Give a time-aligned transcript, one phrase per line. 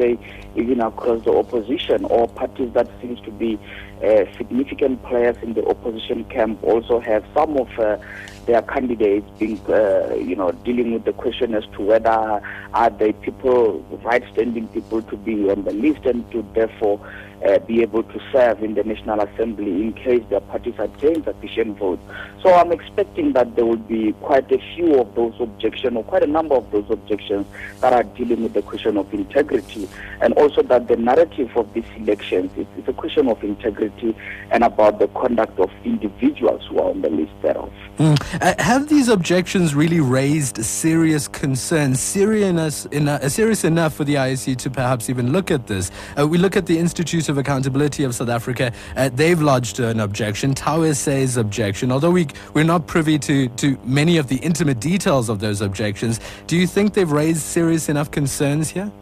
[0.00, 0.18] say,
[0.56, 3.58] even across the opposition or parties that seems to be
[4.04, 7.98] uh, significant players in the opposition camp also have some of uh,
[8.46, 12.42] their candidates being, uh, you know, dealing with the question as to whether
[12.74, 17.00] are they people, right-standing people to be on the list and to therefore
[17.46, 21.78] uh, be able to serve in the National Assembly in case their parties attain sufficient
[21.78, 22.02] votes.
[22.42, 26.22] So I'm expecting that there will be quite a few of those objections or quite
[26.22, 27.46] a number of those objections
[27.80, 29.88] that are dealing with the question of integrity
[30.20, 34.14] and also that the narrative of these elections is, is a question of integrity
[34.50, 37.72] and about the conduct of individuals who are on the list thereof.
[37.98, 38.29] Mm.
[38.34, 44.14] Uh, have these objections really raised serious concerns, serious enough, uh, serious enough for the
[44.14, 45.90] IEC to perhaps even look at this?
[46.16, 48.72] Uh, we look at the Institute of Accountability of South Africa.
[48.96, 50.54] Uh, they've lodged an objection.
[50.54, 51.90] SA's objection.
[51.90, 56.20] Although we we're not privy to to many of the intimate details of those objections,
[56.46, 58.92] do you think they've raised serious enough concerns here?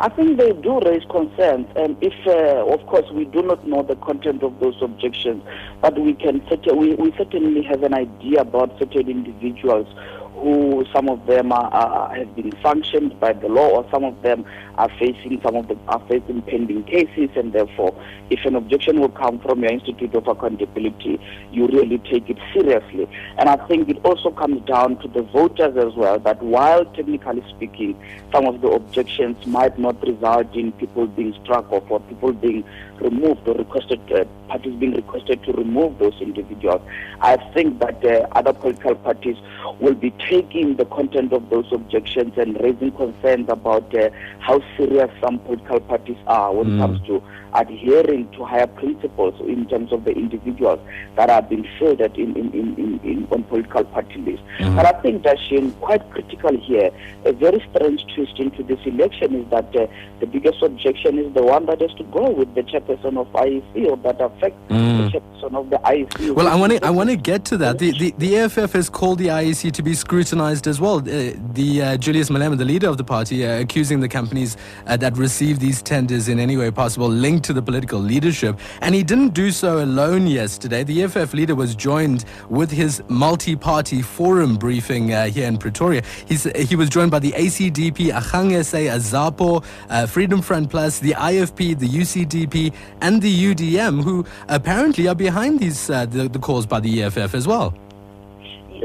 [0.00, 3.82] I think they do raise concerns, and if, uh, of course, we do not know
[3.84, 5.42] the content of those objections,
[5.80, 6.44] but we can
[6.76, 9.86] we, we certainly have an idea about certain individuals
[10.34, 14.20] who some of them are, are, have been sanctioned by the law, or some of
[14.22, 14.44] them
[14.76, 17.94] are facing some of the are facing pending cases, and therefore,
[18.30, 21.20] if an objection will come from your Institute of Accountability,
[21.52, 23.08] you really take it seriously.
[23.38, 26.18] And I think it also comes down to the voters as well.
[26.18, 28.00] That while technically speaking,
[28.32, 32.64] some of the objections might not result in people being struck off or people being
[33.00, 36.82] removed or requested, uh, parties being requested to remove those individuals.
[37.20, 39.36] I think that uh, other political parties
[39.80, 45.10] will be taking the content of those objections and raising concerns about uh, how serious
[45.22, 46.76] some political parties are when mm.
[46.76, 47.22] it comes to
[47.54, 50.80] adhering to higher principles in terms of the individuals
[51.16, 54.44] that are being fielded in, in, in, in, in on political party lists.
[54.58, 54.76] Mm-hmm.
[54.76, 55.38] But I think that
[55.80, 56.90] quite critical here,
[57.24, 59.86] a very strange twist into this election is that uh,
[60.20, 63.86] the biggest objection is the one that has to go with the chairperson of IEC
[63.88, 65.12] or that affects mm.
[65.12, 66.34] the chairperson of the IEC.
[66.34, 67.78] Well, I want to I want to get to that.
[67.78, 70.98] The, the, the EFF has called the IEC to be scrutinized as well.
[70.98, 74.56] Uh, the uh, Julius Malema, the leader of the party, uh, accusing the companies
[74.86, 78.58] uh, that received these tenders in any way possible linked to the political leadership.
[78.80, 80.82] And he didn't do so alone yesterday.
[80.82, 86.02] The EFF leader was joined with his multi party forum briefing uh, here in Pretoria.
[86.26, 91.12] He's, he was joined by the ACDP, Agang SA, Azapo, uh, Freedom Front Plus, the
[91.12, 96.66] IFP, the UCDP, and the UDM, who apparently are behind these uh, the, the calls
[96.66, 97.74] by the EFF as well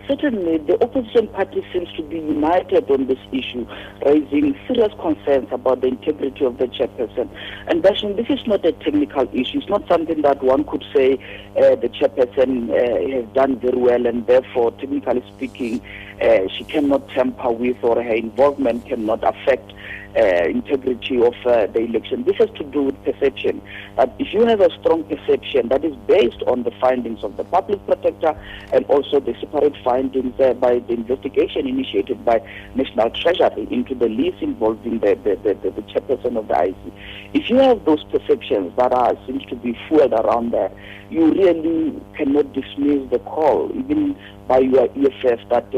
[0.07, 3.67] certainly the opposition party seems to be united on this issue,
[4.05, 7.29] raising serious concerns about the integrity of the chairperson.
[7.67, 9.59] And Dashing, this is not a technical issue.
[9.59, 11.13] It's not something that one could say
[11.57, 15.81] uh, the chairperson uh, has done very well and therefore, technically speaking,
[16.21, 19.73] uh, she cannot tamper with or her involvement cannot affect
[20.17, 22.23] uh, integrity of uh, the election.
[22.23, 23.61] This has to do with perception.
[23.95, 27.43] That if you have a strong perception that is based on the findings of the
[27.43, 28.35] public protector
[28.73, 32.41] and also the separate findings uh, by the investigation initiated by
[32.75, 36.91] National Treasury into the lease involving the, the, the, the, the chairperson of the IEC,
[37.33, 40.71] if you have those perceptions that are seems to be fueled around there,
[41.09, 45.73] you really cannot dismiss the call, even by your EFF, that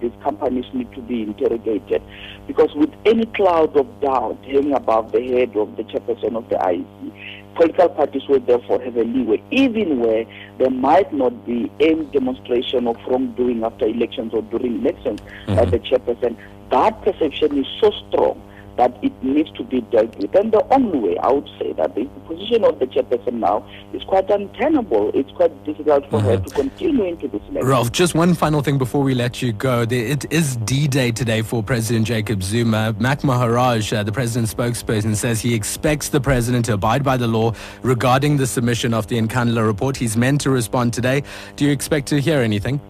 [0.00, 2.02] these companies need to be interrogated.
[2.46, 6.56] Because with any cloud of doubt hanging above the head of the chairperson of the
[6.56, 10.24] IEC, political parties will therefore have a leeway, even where
[10.58, 15.54] there might not be any demonstration of wrongdoing after elections or during elections mm-hmm.
[15.54, 16.36] by the chairperson.
[16.70, 18.40] That perception is so strong
[18.76, 20.34] that it needs to be dealt with.
[20.34, 24.02] And the only way I would say that the position of the chairperson now is
[24.04, 25.10] quite untenable.
[25.14, 26.28] It's quite difficult for mm-hmm.
[26.28, 27.68] her to continue into this election.
[27.68, 29.82] Ralph, just one final thing before we let you go.
[29.88, 32.94] It is D Day today for President Jacob Zuma.
[32.98, 37.28] Mac Maharaj, uh, the president's spokesperson, says he expects the president to abide by the
[37.28, 37.52] law
[37.82, 39.96] regarding the submission of the Nkandla report.
[39.96, 41.22] He's meant to respond today.
[41.56, 42.80] Do you expect to hear anything?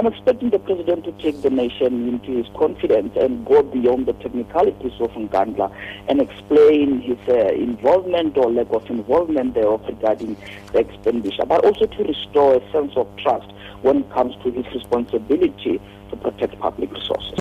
[0.00, 4.14] I'm expecting the president to take the nation into his confidence and go beyond the
[4.14, 5.70] technicalities of Nkandla
[6.08, 10.38] and explain his uh, involvement or lack of involvement thereof regarding
[10.72, 13.52] the expenditure, but also to restore a sense of trust
[13.82, 15.78] when it comes to his responsibility
[16.08, 17.38] to protect public resources.